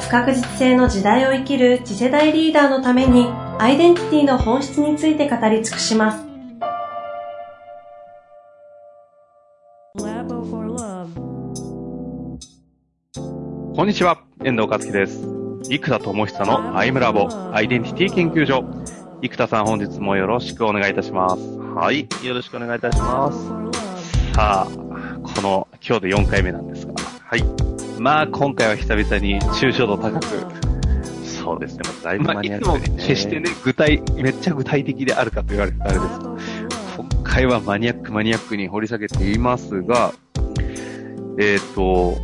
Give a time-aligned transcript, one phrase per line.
[0.00, 3.26] 不確実性の時代を生きる次世代リーダーのために
[3.58, 6.24] アイデンティティの本質について語り尽くします。
[13.74, 15.24] こんにちは、遠藤和樹です。
[15.64, 18.64] 生田智久のアイムラボアイデンティティ研究所。
[19.22, 21.58] 生田さん本日もよろしくお願いいたします。
[21.58, 23.46] はい、よろしくお願いいたします。
[24.34, 24.68] さあ、
[25.22, 27.77] この今日で4回目なんですが、はい。
[27.98, 30.26] まあ今回は久々に抽象度高く、
[31.24, 40.12] そうですね、だいぶマニアックに、ね、決してね、具体、めっちゃ具体的であるかと言われるとあれです今回はマニアックマニアックに掘り下げていますが、
[41.38, 42.18] えっ、ー、と、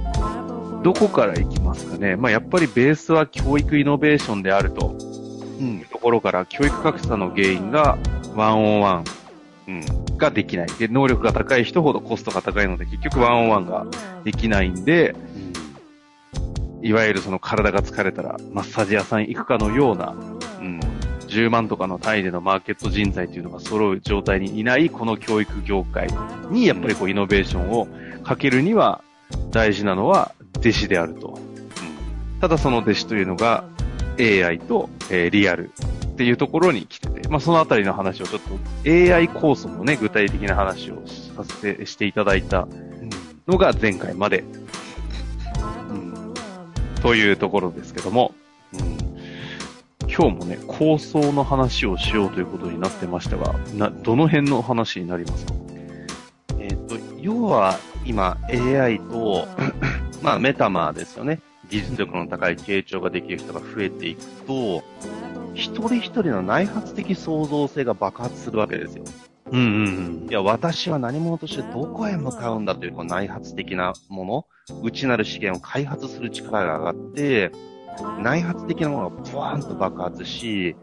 [0.83, 2.17] どこから行きますかね。
[2.17, 4.97] まあ、やっぱりベースは教育イノベーションであると、
[5.61, 7.97] うん、ところから教育格差の原因が
[8.35, 9.05] ワンオンワン、
[9.69, 10.67] うん、ができない。
[10.79, 13.87] で、能力が高い人ほどコストが高いので、結局ワンオンワンが
[14.25, 15.44] できないんで、うん、
[16.85, 20.15] いわゆるその体が疲れたらマッサージ屋さん行くかのような、
[20.61, 20.81] うん、
[21.29, 26.09] 10万とかの単位でのマーケット人材というのが揃う状態にいないこの教育業界
[26.51, 27.89] にやっぱりこうイノベーションを
[28.23, 29.03] かけるには
[29.51, 31.39] 大事なのは弟子であると。
[32.41, 33.65] ただその弟子というのが
[34.19, 35.73] AI と、えー、リアル
[36.07, 38.51] っていうところに来てて、まあそのあたりの話をちょっと
[38.87, 42.69] AI 構想のね、具体的な話をさせて、していただいた
[43.49, 44.45] のが前回まで、
[47.05, 48.35] というところですけども、
[48.73, 55.53] うん、今日もね、構想の話をしようということになってましたが、な、どの辺の話になりますか？
[56.59, 59.47] えっ、ー、と、要は今 AI と
[60.25, 61.41] まあ、メタマーですよね。
[61.69, 64.83] 技術力の高い傾聴ができる人が増えていくと、
[65.53, 69.05] 一人一人の内発的創造性が爆発するわけですよ。
[69.55, 70.29] うんうんうん。
[70.29, 77.53] いや、私は何者としてどこへ向かうんだというこの内発的なもの、内なる資源を開発する力が上がって、
[78.21, 80.75] 内発的なものがブワーンと爆発し、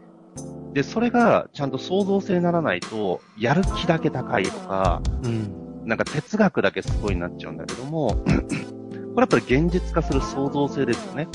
[0.72, 11.28] で、それがちゃんと創造性にならないと、やる気だけ高いとか、うん、なんか哲学だけすごいになっちゃうんだけども、 これやっぱり現実化する創造性ですよね。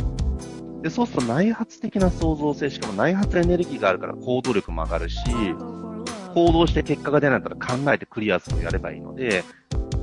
[0.81, 5.19] で、そうすると内発的な創造性、しかも内発エネルギーがあるから行動力も上がるし、
[6.37, 9.43] 行動して結果が出ないんだったら考えてクリアするをやればいいので、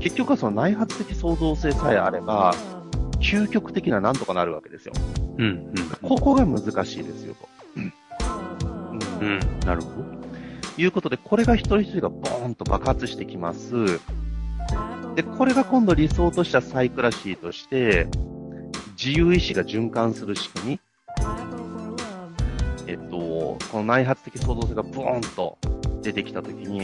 [0.01, 2.53] 結局はその内発的創造性さえあれば、
[3.21, 4.95] 究極的ななんとかなるわけですよ。
[5.39, 5.75] うん、うん。
[6.03, 7.49] ここが難しいですよ、と。
[7.77, 7.93] うん。
[9.21, 10.05] うん、なるほど。
[10.77, 14.01] いうことで、これが一人一人がボーンと爆発してきます。
[15.15, 18.09] で、これが今度理想としたサイクラシーとして、
[19.01, 20.81] 自由意志が循環する仕組み。
[22.89, 25.59] えっと、この内発的創造性がブーンと
[26.05, 26.83] 出てきたときに、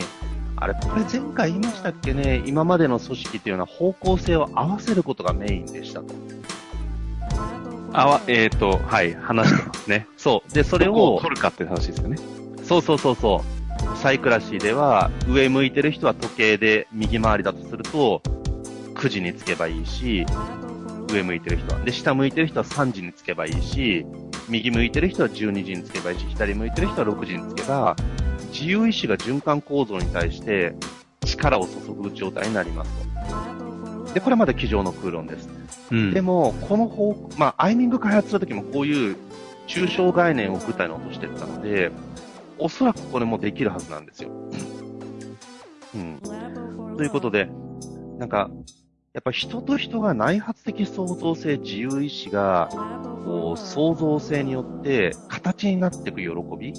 [0.56, 6.06] あれ、これ前回言いましたっけね、今までの組織っていうのは方向性を合わせることがメインでしたと。
[7.92, 10.06] あわ、えっ、ー、と、はい、話してますね。
[10.16, 10.52] そう。
[10.52, 11.18] で、それを。
[11.20, 12.16] 取るかって話ですよね。
[12.62, 13.42] そうそうそうそ
[13.94, 13.96] う。
[13.98, 18.22] サイクラシーでは、上向いてる人は時計で右回りだとすると、
[18.94, 20.26] 9時につけばいいし、
[21.12, 21.80] 上向いてる人は。
[21.80, 24.06] で、下向いてる人は3時につけばいいし、
[24.48, 27.96] 右向いてる人は12時につけばいいし、左向いてる人は6時につけば、
[28.52, 30.74] 自由意志が循環構造に対して
[31.24, 32.90] 力を注ぐ状態になります
[34.08, 34.14] と。
[34.14, 35.48] で、これまで机上の空論です。
[35.90, 39.16] うん、でも、この方、まあ、アイミング開発するときもこういう
[39.66, 41.92] 抽象概念を舞台に落としていったので、
[42.58, 44.30] おそらくこれもできるはずなんですよ。
[45.94, 46.20] うん。
[46.96, 47.48] ということで、
[48.18, 48.50] なんか、
[49.12, 52.68] やっぱ人と人が内発的創造性、自由意志が、
[53.24, 56.74] こう、創造性によって形になっていく喜び。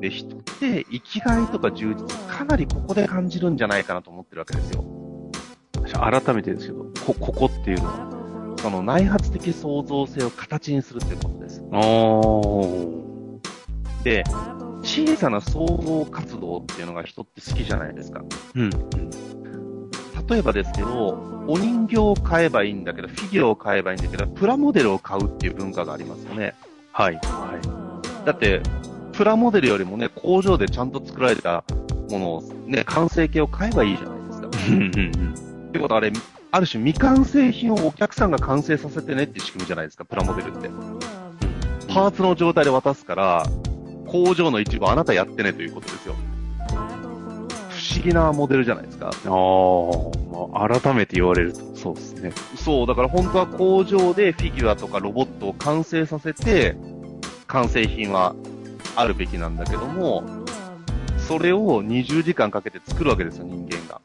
[0.00, 4.84] で、人って生きがいとか充実、かなりここで感じるんじゃないかなと思ってるわけですよ。
[5.92, 11.62] 改めてですけど、こ、ここっていうのはその内発的創造性を形にするっていうことです。
[14.04, 14.24] で、
[14.82, 18.22] 小さな創造活動っていうのが人って好きじゃないですか。
[18.54, 18.70] うん。
[20.28, 26.54] 例えばですけど、お人形を買えばいいんだけど、フィギュアを買えばいいんだけど、プラモデルを買うっていう文化がありますよね。
[26.92, 27.14] はい。
[27.14, 27.58] は
[28.22, 28.26] い。
[28.26, 28.62] だって、
[29.20, 31.62] プラモデルよりもね、工場でちゃんと作られた
[32.08, 34.48] ものを、ね、完成形を買えばいいじゃないですか。
[34.48, 36.10] ってことはあれ、
[36.52, 40.70] ある種未完成品をお客さんが完成させてねって仕組みじゃないですか、プラモデルって。
[41.92, 43.44] パーツの状態で渡すから、
[44.06, 46.14] 工場の一部あなたやってねということですよ。
[46.70, 49.08] 不思議なモデルじゃないですか。
[49.08, 52.32] ああ、まあ、改めて言われると、そうですね。
[52.56, 56.74] そう、だから本当は工場でフィギュアとかロボットを完成させて、
[57.48, 58.34] 完成品は
[59.00, 60.24] あるべきなんだけども、
[61.26, 64.00] それを20時間かけて作るわけですよ、人間が。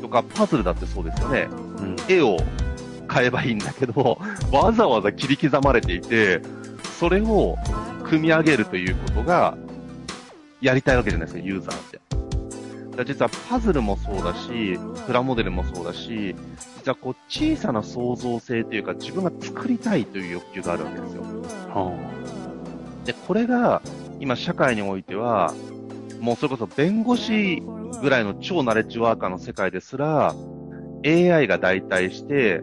[0.00, 1.48] とか、パズルだってそうですよね。
[1.50, 2.38] うん、絵を
[3.06, 4.18] 買えばいいんだけど、
[4.50, 6.40] わざわざ切り刻まれていて、
[6.98, 7.56] それを
[8.04, 9.56] 組み上げるということが、
[10.60, 12.00] やりたいわけじゃないですか、ユーザーって。
[13.04, 16.34] 実はパズルもそうだし、プラモデルもそうだし、
[16.76, 21.22] 実はこう小さな創造性というか自分が作りたいという欲求があるわけですよ。
[21.22, 22.41] はあ、
[23.04, 23.82] で、これが
[24.20, 25.54] 今社会においては、
[26.20, 27.62] もうそれこそ弁護士
[28.00, 30.34] ぐらいの超ナレッジワーカーの世界ですら、
[31.04, 32.62] AI が代替して、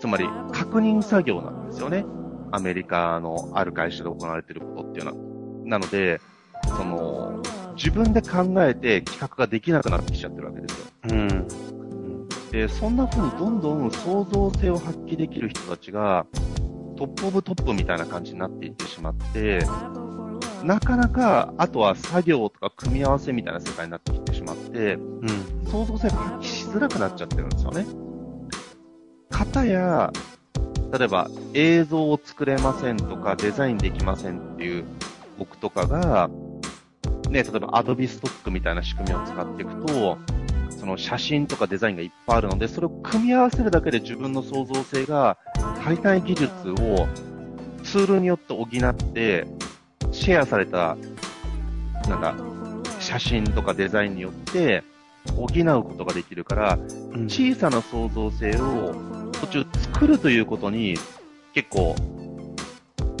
[0.00, 2.04] つまり確認作業なんですよね。
[2.52, 5.16] アメリカのある会社で行われていることっていうのは。
[5.64, 6.20] なので、
[6.64, 7.42] その、
[7.76, 10.86] 自分で考えて企画ができなくなってきちゃってるわけですよ。
[11.10, 11.48] うん。
[12.50, 16.26] で、そんな風にどんどん創造性を発揮できる人たちが、
[16.98, 19.60] トップオブトップみたいな感じになっていってしまって、
[20.64, 25.28] なかなか、あとは作業とか組み合わせみたいな世界になってきてしまって、うん、
[25.70, 27.86] 創造性が発揮しづらくなっちゃってるんですよね。
[29.30, 30.12] 型や、
[30.92, 34.84] 例えば映像を作れませんとかデザインできませんっていう
[35.38, 36.28] 僕とかが、
[37.30, 40.18] ね、例えば Adobe Stock みたいな仕組みを使っていくと、
[40.70, 45.38] その写真とかデザインがいっぱいあるので、それを組み合わせるだけで自分の創造性が
[45.88, 46.50] 足りない技術
[46.82, 47.08] を
[47.82, 49.46] ツールによって補って、
[50.12, 50.98] シェアされた、
[52.08, 52.34] なんだ、
[53.00, 54.84] 写真とかデザインによって
[55.34, 56.78] 補うことができるから、
[57.26, 60.98] 小さな創造性を途中作るということに
[61.54, 61.96] 結構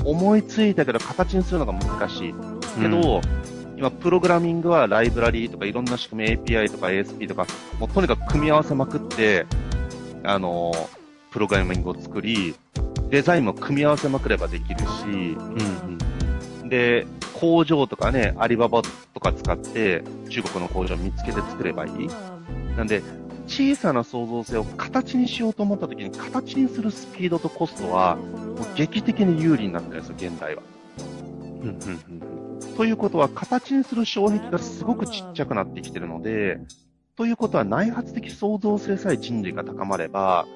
[0.04, 2.34] 思いついたけど形にするのが難しい。
[2.78, 3.22] けど、
[3.70, 7.46] うん、今、プログラミングはライブラリーとかいろんな仕組み、API とか ASP とか、
[7.80, 9.46] もうとにかく組み合わせまくって、
[10.22, 10.72] あの、
[11.30, 12.54] プログラミングを作り、
[13.10, 15.98] デザインも組み合わせまくればできるし、うん
[16.62, 17.06] うん、で、
[17.40, 18.82] 工場とかね、アリババ
[19.14, 22.08] とか使って中国の工場を見つけて作ればいい。
[22.76, 23.02] なんで、
[23.46, 30.62] 小さな創造性を形にしようと思った時に形にするスピードとコストはもう劇的に有利になってるんですよ、現代は。
[32.76, 36.60] ということは形にする障壁がすごくちっちゃくなってきてるので、
[37.16, 40.46] ということは内発的創造性さえ人類が高まれば、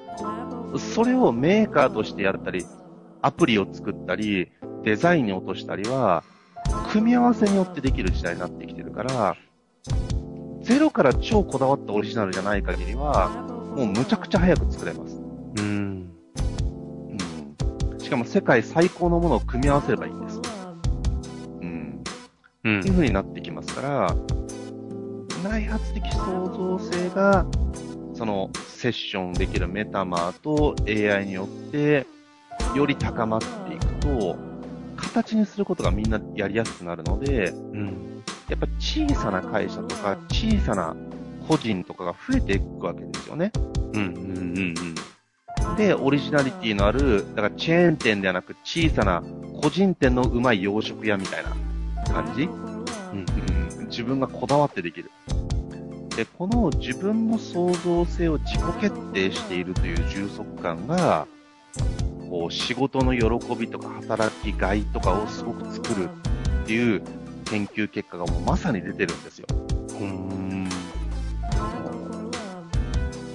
[0.79, 2.65] それをメーカーとしてやったり、
[3.21, 4.51] アプリを作ったり、
[4.83, 6.23] デザインに落としたりは、
[6.91, 9.35] 組み合わせによってできる時代になってきてるから、
[10.61, 13.29] ゼロから超こだわったオリジナルじゃない限りは、
[13.75, 15.21] もうむちゃくちゃ早く作れます。
[15.57, 16.09] うん。
[17.09, 17.99] うん。
[17.99, 20.41] しかも世界最高のものを組み合わせればいいんです。
[21.61, 22.03] うん。
[22.63, 22.79] うん。
[22.79, 24.15] っていう風になってきますから、
[25.43, 27.45] 内発的創造性が、
[28.13, 32.05] そのセッションできるメタマーと AI によって、
[32.75, 34.37] より高まっていくと、
[34.95, 40.95] 形にすることがみんなやりやすくなるので、うん、やっぱ小さな会社とか小さな
[41.47, 43.51] 個人とかが増えていくわけですよね。
[43.93, 44.73] うん、うん、うん、
[45.69, 45.75] うん。
[45.75, 49.23] で、オリジナリティのある、だからチェーン店ではなく小さな
[49.61, 53.25] 個人店のうまい洋食屋みたいな感じ、うん、
[53.79, 55.11] うん、自分がこだわってできる。
[56.15, 61.27] で、この自分の創造性を自己決定しているという充足感が、
[62.29, 66.09] こう仕事の喜びとか働きがいとかをすごく作る
[66.63, 67.01] っていう
[67.45, 69.47] 研究結果がもうまさに出てるんですよ。
[69.99, 70.69] うん。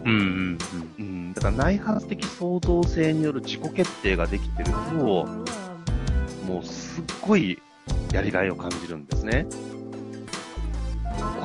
[0.05, 0.59] うんうん
[0.99, 1.33] うん。
[1.35, 5.27] だから内発的創造性による自己決定ができてると、
[6.47, 7.61] もうすっごい
[8.13, 9.47] やりがいを感じるんですね。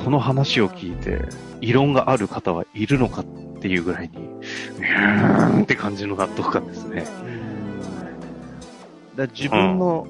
[0.02, 1.22] この話を聞いて、
[1.60, 3.24] 異論がある方はいるのかっ
[3.60, 7.06] ていうぐらいに、うーんって感じの納得感ですね。
[9.16, 10.06] だ自分の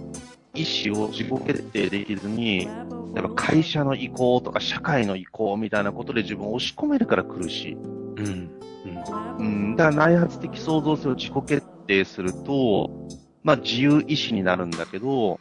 [0.54, 2.64] 意思を自己決定できずに、
[3.14, 7.72] やっぱ会社の意向とか社会の意向みたいなことで自分を押し込めるから苦しい。
[7.74, 8.50] うん。
[8.84, 9.36] うん。
[9.38, 12.90] うん、だから内発的創造性を自己決定すると、
[13.42, 15.38] まあ自由意志になるんだけど、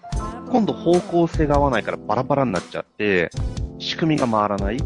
[0.51, 3.31] 今度方向性が合わないからバラバラになっちゃって、
[3.83, 4.77] 仕組みが回らない。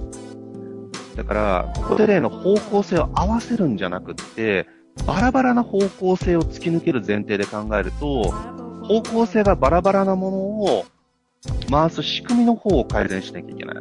[1.16, 4.68] だから、ここで例の方向性を合わせるんじゃなくって、
[5.06, 8.32] バラバラな方向性を突き抜ける前提で考えると、
[8.84, 10.86] 方向性がバラバラなものを
[11.70, 13.75] 回す仕組みの方を改善しなきゃいけない。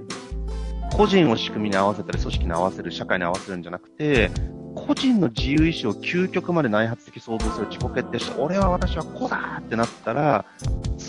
[0.96, 4.30] 個人を仕組みに合わせたり、組織に合わせる、社会に合わせるんじゃなくて、
[4.74, 10.44] 個人の自由意志を究極まで内発的想像する自己決定して、俺は私はこうだってなったら、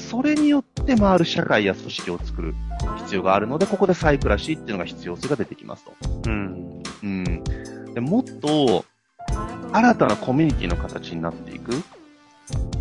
[0.10, 2.56] それによって回る社会や組織を作る
[3.00, 5.94] 必要があるので、ここでサイクラシーっていうのが必要性が出てきますと。
[6.28, 6.84] うん。
[7.04, 7.44] うん。
[7.94, 8.86] でもっと、
[9.74, 11.72] 新たなコミュニティの形になっていく。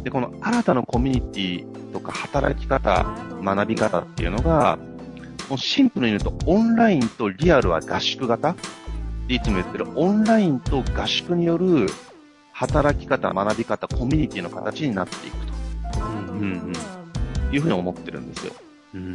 [0.04, 3.04] で、この新たなコミュニティとか働き方、
[3.42, 4.78] 学び方っていうのが、
[5.48, 8.56] もうシンプルに言うと、オンラインとリアルは合宿型っ
[9.26, 11.88] ていつも言ってる、オンラインと合宿による
[12.52, 16.00] 働き方、学び方、コミュニティの形になっていくと。
[16.00, 16.95] うんうんうん。
[17.52, 18.52] いうふうに思ってるんですよ。
[18.94, 19.14] うん。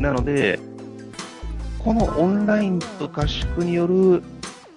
[0.00, 0.58] なので、
[1.78, 4.22] このオンラインと合宿による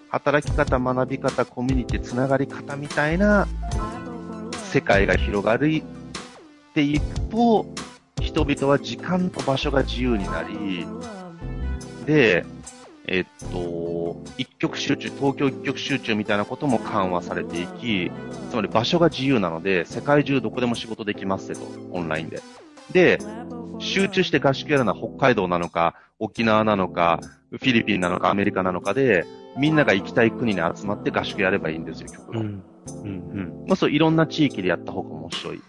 [0.10, 3.48] 働き方、学び方、コミュニティ、つながり方みたいな
[4.72, 5.84] 世界が広がるっ
[6.74, 7.66] ていくと、
[8.22, 10.86] 人々は時間と場所が自由になり、
[12.06, 12.46] で、
[13.08, 18.12] えっと、一極集中、東京一極集中みたいなことも緩和されていき、
[18.50, 22.42] つまり場所が自由なので、世界中どこでも仕事できますよと、オンラインで。
[22.92, 23.20] で、
[23.80, 29.26] 集中して合宿やるのは北海道なのか、沖縄なのか、フィリピンなのか、アメリカなのかで、
[29.58, 32.44] みんなが行きたい国に集まって合宿やればいいんですよ、極論。
[32.44, 32.64] うん。
[33.04, 33.68] うんうん。
[33.68, 35.62] まあそう、いろんな地域でやった方が面白い。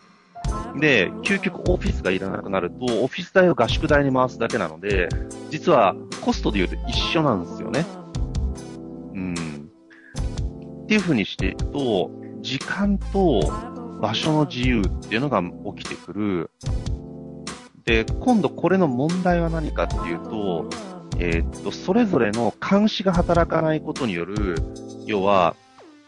[0.81, 5.09] で、究極オフィスがいらなくなると、オフィス代を合宿代に回すだけなので、
[5.51, 7.85] 実はコストで言うと一緒なんですよね。
[9.15, 9.35] うん。
[10.85, 13.41] っていう風にしていくと、時間と
[14.01, 15.43] 場所の自由っていうのが
[15.77, 16.51] 起きてくる。
[17.85, 20.69] で、今度これの問題は何かっていうと、
[21.19, 24.57] えー、っと、それぞれの監視が働かないことによる、
[25.07, 25.57] 要は、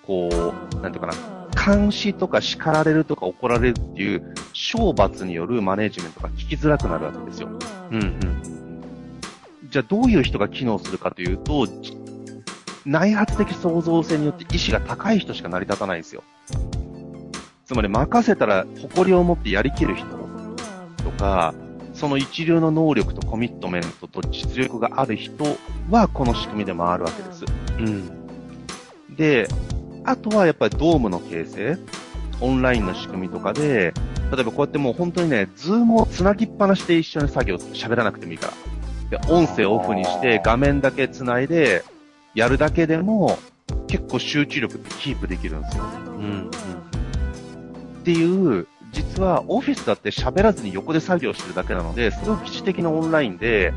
[0.06, 7.48] こう、なんていうかな、監視とか叱られるとか怒られるっていう、懲罰によるマネジメントが聞きづらくなるわけですよ。
[7.90, 8.80] うんうん。
[9.68, 11.66] じゃあどういう人が機能するかというと、
[12.86, 16.22] 内発的創造性によって意志が高い人しか成り立たないんですよ。
[17.66, 20.06] つまり任せたら誇りを持ってやりきる人
[21.04, 21.54] とか、
[21.92, 25.44] その一流の能力とコミットメントと実力がある人
[25.90, 27.44] はこの仕組みで回るわけです。
[27.78, 29.14] うん。
[29.14, 29.46] で、
[30.04, 31.78] あとはやっぱりドームの形成、
[32.40, 33.92] オンラインの仕組みとかで、
[34.32, 38.52] 例えばこうやってもう本当にね、ズームをつなぎっぱなしで一緒に作業喋らなくてもいいか
[39.10, 39.18] ら。
[39.18, 41.84] で、音声オフにして画面だけつないで、
[42.34, 43.38] やるだけでも、
[43.88, 45.84] 結構集中力ってキープできるんですよ。
[45.84, 46.12] うん。
[46.12, 46.50] うん、っ
[48.04, 53.74] ていう、実はオフィスだって喋らずに横で作業してるだけなので、それを擬似的なオンラインで、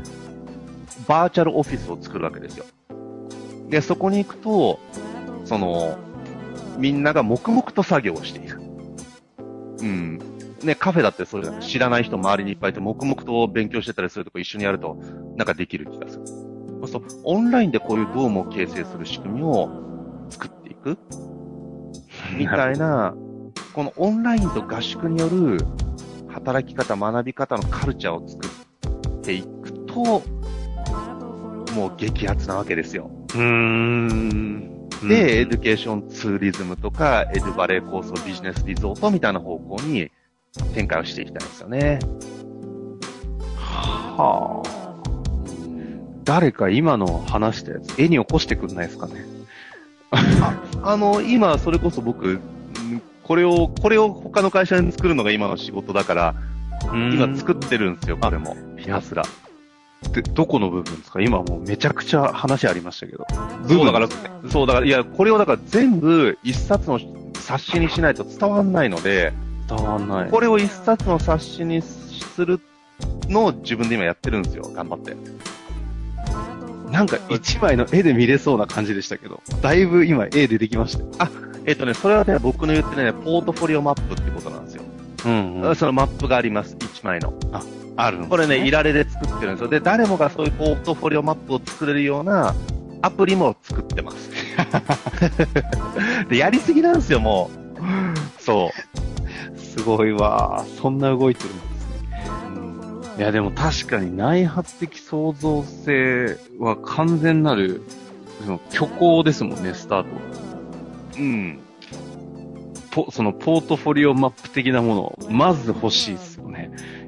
[1.08, 2.64] バーチャルオフィスを作るわけですよ。
[3.68, 4.78] で、そこに行くと、
[5.44, 5.98] その、
[6.76, 8.58] みんなが黙々と作業をしている。
[9.80, 10.18] うん。
[10.62, 14.96] ね、カフェだってそれ知らない人周りにいっぱいいて、黙々と勉強してたりするとこ一緒にやると、
[15.36, 16.26] なんかできる気がする。
[16.26, 19.68] そうすると、オンラインでこういうドームを形成する仕組みを
[20.30, 20.98] 作っていく。
[22.36, 23.14] みたいな、
[23.74, 25.58] このオンラインと合宿による
[26.28, 30.22] 働き方、学び方のカルチャーを作っていくと、
[31.74, 33.10] もう激アツなわけですよ。
[33.34, 34.73] うーん。
[35.08, 40.10] で、エデュケーションツーリズムとか、エデュバレー構想ビジネスリゾートみたいな方向に
[40.74, 41.98] 展開をしていきたいんですよね。
[43.58, 44.84] はあ。
[46.24, 49.24] 誰か今の話したやつ、絵に起こしてくんないですかね。
[50.10, 52.40] ああの、今、それこそ僕、
[53.24, 56.34] これを、これを他の会社に作るのが今の仕事だから、
[56.92, 58.56] 今作ってるんですよ、これも。
[58.76, 59.24] ひたすら。
[60.12, 61.20] で、どこの部分ですか？
[61.20, 63.26] 今もうめちゃくちゃ話ありましたけど。
[63.68, 64.08] そうだから、
[64.50, 67.00] そうだから、いや、これをだから全部一冊の
[67.34, 69.32] 冊子にしないと伝わんないので、
[69.68, 70.30] 伝わんない。
[70.30, 72.60] これを一冊の冊子にする
[73.28, 75.16] のを自分で今やってるんですよ、頑張って。
[76.90, 81.24] なんか一枚の絵で見れそうな感じでしたけど、だいぶ今絵でできました。
[81.24, 81.30] あ、
[81.66, 84.82] えっ、ー、とね、それはね、僕の言ってね、ポートフォリオマップってことなんですよ。
[85.26, 87.34] うん、うん、そのマップがあります、一枚の。
[87.52, 87.62] あ、
[87.96, 89.68] あるんです、ね、これね、いられで作ってるんですよ。
[89.68, 92.54] で、誰もがそういうポートフォリオマップを作れるような
[93.02, 94.30] アプリも作ってます。
[96.28, 97.50] で、やりすぎなんですよ、も
[98.38, 98.42] う。
[98.42, 98.70] そ
[99.56, 99.58] う。
[99.58, 100.64] すごいわ。
[100.80, 102.30] そんな動いてるんですね。
[103.14, 107.82] うん、いや、でも確かに内発的創造性は完全なる、
[108.70, 110.08] 虚構ですもんね、スタート
[111.18, 111.58] うん。
[112.90, 116.33] ポそのポートフォリオマップ的なものをまず欲しいです。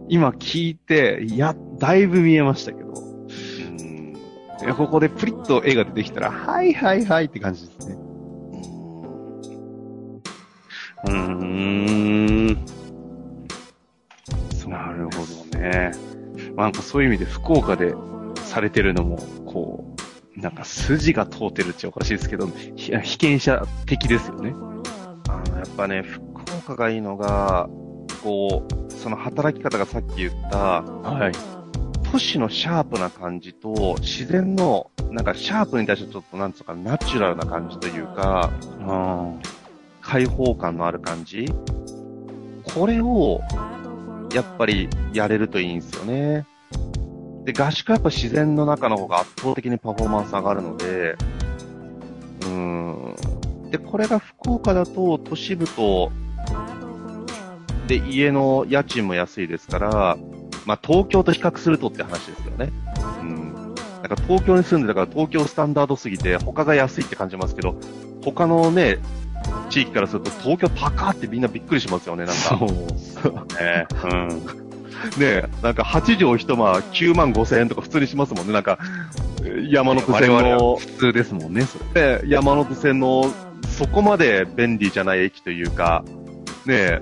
[0.08, 2.94] 今聞いて、いや、だいぶ見えましたけど。
[4.66, 4.74] うん。
[4.74, 7.96] ここでプリッと絵が出てきたら、はいはいはいって感じですね。
[11.06, 12.46] うーん。
[14.68, 15.10] なるほ
[15.52, 15.92] どね。
[16.54, 17.94] まあ、なんかそういう意味で福岡で
[18.36, 19.96] されてるのも、こ
[20.36, 22.46] なんか筋が通ってるっておかしいですけど、
[22.76, 24.54] 被験者的ですよね。
[25.28, 26.22] あの、やっぱね、福
[26.58, 27.68] 岡がいいのが、
[28.22, 28.75] こう、
[29.06, 31.32] その働き方がさっき言った、はい。
[32.10, 39.40] 都市のシャープな感じと、自然の、なんかシャープに対してちょっとなんつうか、ナチュラルな感じというか、うん、
[40.00, 41.46] 開放感のある感じ
[42.74, 43.42] これを、
[44.34, 46.44] やっぱりやれるといいんですよね。
[47.44, 51.16] で、合宿はやっぱ自然の中の方が圧倒的にパフォーマンス上がるので、
[52.40, 52.48] うー
[53.68, 53.70] ん。
[53.70, 56.10] で、これが福岡だと都市部と、
[57.86, 60.16] で、家の家賃も安いですから、
[60.64, 62.70] まあ、東京と比較するとって話ですよね。
[63.20, 63.54] うん。
[63.54, 67.76] なんか東京に住んでたから東京スタンダードすぎて他が安いって感じますけど、
[68.24, 68.98] 他のね、
[69.70, 72.40] 地域からすると東京高ってみんなびっくりしますよね、なんか。
[72.40, 72.68] そう。
[73.60, 74.28] ね、うん。
[75.18, 78.52] ねなんか8畳一間9万5千円とか普通にしますもんね。
[78.52, 78.78] なんか、
[79.70, 82.22] 山手線の、普通ですもんね、それ。
[82.26, 83.32] 山手線の
[83.68, 86.04] そこまで便利じゃない駅というか、
[86.64, 87.00] ね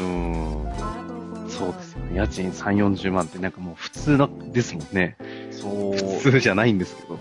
[0.00, 2.16] うん、そうですよね。
[2.16, 5.16] 家賃3、40万ってなんかもう普通な、ですもんね。
[5.50, 5.96] そう。
[5.96, 7.18] 普通じゃないんですけど。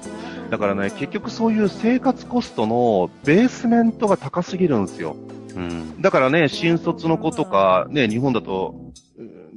[0.50, 5.16] だからね、結局そういう生活コストのベースメントが高すぎるんですよ。
[5.56, 6.02] うん。
[6.02, 8.76] だからね、新卒の子とか、ね、日本だと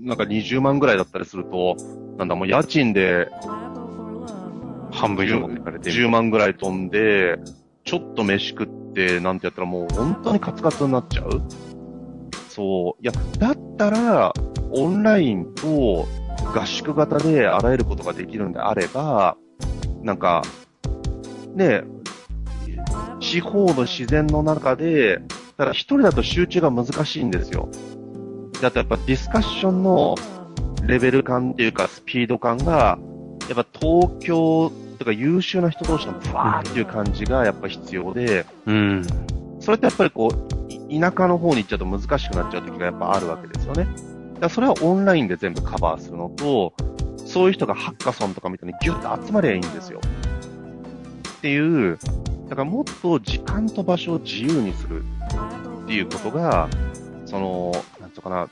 [0.02, 1.76] なんか20万ぐらいだったりすると、
[2.18, 3.28] なんだもう家賃で、
[4.90, 7.38] 半分以上持ってかれて10万ぐらい飛んで、
[7.84, 11.40] ちょっと飯食って、なんてやったらもう本当にカツカツになっちゃう
[12.54, 13.02] そう。
[13.02, 14.32] いや、だったら、
[14.72, 16.06] オンラインと
[16.54, 19.36] 合宿型であらゆることができるんであれば、
[20.02, 20.42] なんか、
[21.54, 21.82] ね、
[23.20, 25.20] 地方の自然の中で、
[25.56, 27.68] ただ一人だと集中が難しいんですよ。
[28.60, 30.14] だとやっぱディスカッションの
[30.86, 32.98] レベル感っていうかスピード感が、
[33.48, 39.02] やっぱ東京とか優秀な人同士のブワーっていう感じがやっぱ必要で、うん。
[39.60, 40.61] それってやっぱりこう、
[41.00, 43.84] 田舎の方に行っちゃうと難しくなっちゃう時がやっぱあるわけですよね。
[43.84, 43.96] だか
[44.40, 46.74] らそれはオンラインで全部カバーするのと、
[47.24, 50.00] そういう人がハッカソンとかみたいにギュッと集まりゃいいんですよ。
[51.38, 51.98] っていう、
[52.48, 55.02] だからもっと時間と場所を自由にする
[55.84, 56.68] っていうことが、
[57.26, 57.72] その、
[58.14, 58.48] つうかな、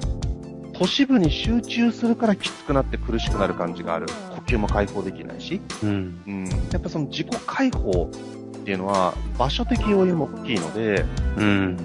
[0.73, 4.07] 都市部に集中するからきつくなって苦しくなる感じがある。
[4.31, 5.61] 呼吸も解放できないし。
[5.83, 6.21] うん。
[6.27, 6.45] うん。
[6.73, 11.05] やっぱその自己解放っていうのは場所的要因も大きいので、
[11.37, 11.77] うん。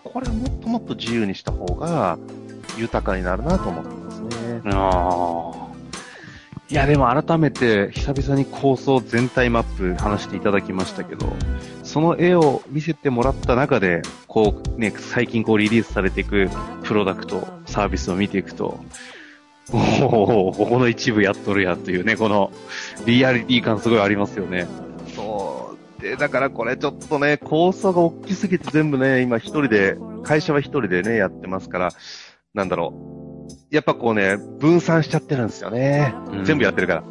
[0.00, 2.18] これはもっともっと自由にした方が
[2.78, 4.62] 豊かになるなと思ってますね。
[4.72, 5.66] ああ。
[6.68, 11.32] いや、でも改めて久々に構想全体マップ話していただきましたけど、
[11.84, 16.48] その絵を見せてもらった中で、こうね、最近こうリリースされていく
[16.82, 18.80] プロダクト、サービスを見ていくと、
[19.72, 22.50] おお、ここの一部やっとるやんというね、この
[23.04, 24.66] リアリティ感すごいありますよね。
[26.00, 31.88] で、だからこれちょっとね、構想が大きすぎて全部ね、今一人で、会社は一人でね、やってますから、
[32.54, 33.74] なんだろう。
[33.74, 36.14] やっぱこうね、分散しちゃってるんですよね。
[36.32, 37.02] うん、全部やってるから。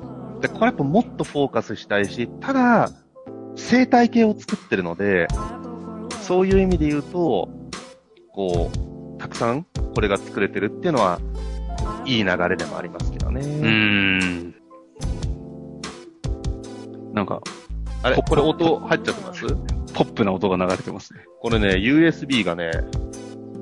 [0.41, 2.89] で、これやっぱもっとフォーカスしたいし、ただ、
[3.55, 5.27] 生態系を作ってるので、
[6.21, 7.49] そういう意味で言うと、
[8.31, 11.19] こう、たくさんこれが作れてるっていうのは、
[12.05, 13.41] いい流れでもありますけどね。
[13.41, 14.55] うん。
[17.13, 17.41] なんか、
[18.05, 18.17] あれ？
[18.17, 19.47] これ音入っちゃってます？
[19.95, 21.21] ポップな音が流れてますね。
[21.41, 22.69] これね、USB がね、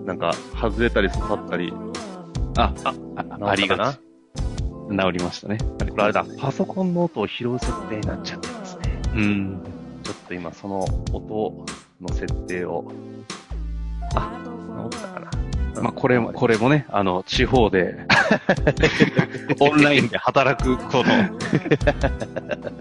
[0.06, 1.72] なんか外れたり刺さったり
[2.58, 4.00] あ、あ、あありがち。
[4.90, 5.58] 治りましたね。
[5.80, 6.26] あれ、これあれだ。
[6.38, 9.02] パソコンの音を拾う設定になっちゃってますね。
[9.16, 9.62] うん。
[10.04, 10.82] ちょっと今その
[11.14, 11.66] 音
[12.02, 12.92] の設定を、
[14.14, 14.30] あ、
[14.92, 15.32] 治ったかな？
[15.82, 17.96] まあ、これも、これもね、あの、地方で
[19.60, 21.04] オンラインで働くこ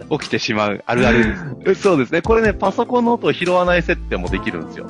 [0.09, 1.83] と 起きてしまうあるあるです。
[1.83, 2.23] そうですね。
[2.23, 4.87] これね、パソコンの音を拾わない設定もできるんですよ。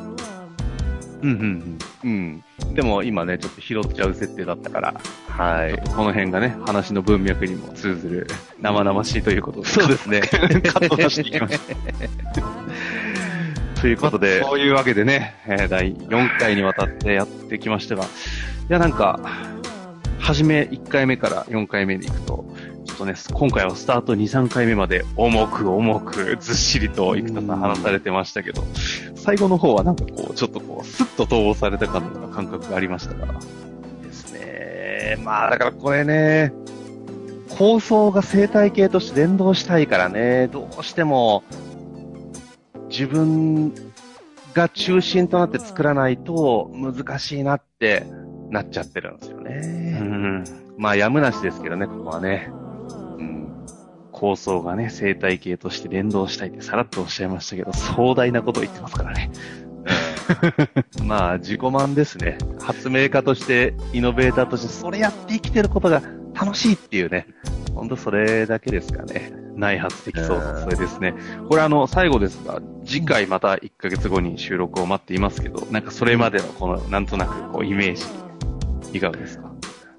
[1.22, 2.42] うんうんうん。
[2.64, 2.74] うん。
[2.74, 4.94] でも今ね、ちょっと拾っちゃう設定だったから、
[5.28, 5.78] はい。
[5.94, 8.26] この辺がね、話の文脈にも通ずる
[8.60, 9.68] 生々しいということで。
[9.68, 10.20] そうですね。
[10.30, 12.61] カットさせていきました。
[13.82, 18.06] ということで、まあ、そういうわけでね、えー、第4回にわたってやってきましたが、い
[18.68, 19.18] やなんか、
[20.20, 22.44] 初め1回目から4回目に行くと、
[22.86, 28.62] ちょっとね、今回はスタート2、3回目まで重く重くずっしりと生田さん話されてましたけど、
[29.16, 33.34] 最後の方はなんかこう、ちょっとこう、スッと統合されたかのような感覚がありましたから。
[33.34, 35.18] ですね。
[35.24, 36.52] まあだからこれね、
[37.58, 41.42] 構想が生態系として連動したいからね、どうしても
[42.92, 43.72] 自分
[44.52, 48.06] が中心となって作らないと難しいなって
[48.50, 49.98] なっちゃってるんですよね。
[49.98, 50.44] うん。
[50.76, 52.52] まあやむなしですけどね、ここはね。
[54.22, 59.32] 構想がね、生態系として連動したいってさらっとおっしゃいましたけど、壮大なことを言ってますからね。
[61.04, 62.38] まあ、自己満ですね。
[62.60, 66.02] 発明家として、イノベーターとして、それやって生きてることが
[66.34, 67.26] 楽しいっていうね。
[67.74, 69.32] ほんとそれだけですかね。
[69.56, 71.14] 内発的そうそれですね。
[71.48, 78.04] これあの、最後ですが、次回また1ヶ月後に収録を待っていますけど、なんかそれまでのこの、なんとなくこう、イメージ、
[78.96, 79.52] いかがですか？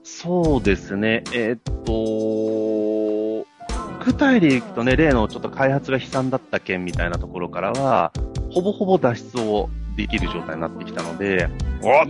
[0.03, 1.23] そうですね。
[1.33, 3.47] えー、っと、
[4.05, 8.11] 具体でいくとね、例のちょっと開発が悲惨だった件みたいなところからは、
[8.51, 11.47] ほぼほぼ脱出をできる状態になってきたので、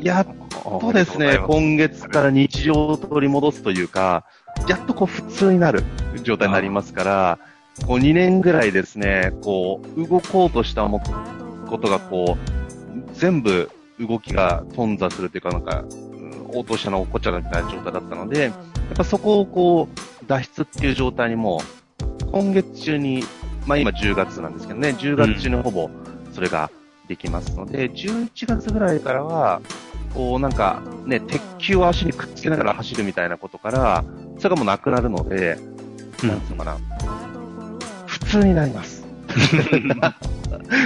[0.01, 0.27] やっ
[0.63, 4.25] とですね、今月から日常を取り戻すというか、
[4.67, 5.83] やっとこう普通になる
[6.23, 7.39] 状態になりますから、
[7.85, 15.83] こう2年ぐらいですね、こう、動こうとしたことがこう、全部動きが頓挫するというか、なんか、
[16.53, 18.53] 応答者のおこちゃみたいな状態だったので、やっ
[18.95, 21.61] ぱそこをこう、脱出っていう状態にも、
[22.31, 23.23] 今月中に、
[23.65, 25.89] まあ今10月なんですけどね、10月中にほぼ
[26.33, 26.69] それが
[27.07, 29.61] できますので、11月ぐらいからは、
[30.13, 34.03] こうなんかね、鉄球を足にくっつけながら走るみたいなことから、
[34.37, 35.57] それがもうなくなるので、
[36.23, 36.77] うん、なんつうのかな、
[38.05, 39.03] 普通になります。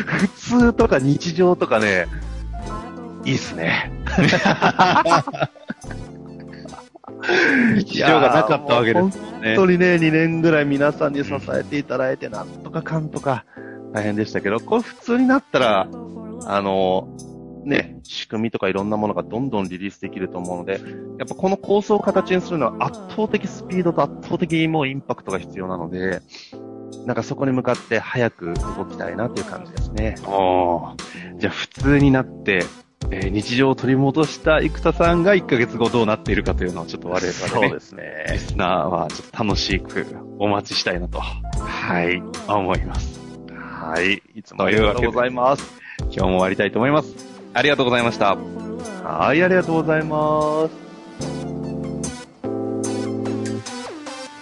[0.06, 2.08] 普通とか日常とかね、
[3.26, 3.92] いいっすね。
[7.76, 9.56] 日常がなかったわけですね。
[9.56, 13.44] 本当にね、2年ぐらい皆さんに支えていただいて、なんとかかんとか
[13.94, 15.88] 大変でしたけど、これ普通になったら、
[16.46, 17.08] あの、
[17.68, 20.74] ね、仕組みとかいろんなものがどんどんリリースできると思うので、
[21.20, 26.22] やっぱこの構想を形にするのは圧倒的スピードと圧倒的もうインパクトが必要なので、
[27.06, 30.16] なんかそこに向かって早く動きたいなっていう感じですね。
[30.26, 30.96] ああ。
[31.38, 32.64] じゃあ普通になって、
[33.12, 38.26] えー、日常を取り戻した生田さんが1ヶ月後どうなっているかというのをちょっと我々ね、そうですね。
[38.32, 40.06] リスナーはちょっと楽しく
[40.40, 43.20] お待ちしたいなと、はい、思います。
[43.54, 44.22] はい。
[44.36, 45.64] いつもありがとうございます。
[46.00, 47.37] 今日も終わりたいと思います。
[47.58, 48.36] ありがとうございました。
[48.36, 50.87] はい、ありがとうございます。